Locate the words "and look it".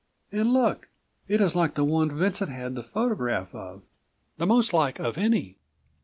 0.31-1.41